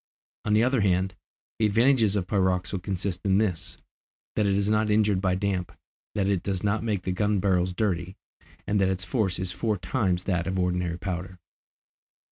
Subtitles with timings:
[0.45, 1.13] On the other hand,
[1.59, 3.77] the advantages of pyroxyle consist in this,
[4.35, 5.71] that it is not injured by damp,
[6.15, 8.15] that it does not make the gun barrels dirty,
[8.65, 11.37] and that its force is four times that of ordinary powder.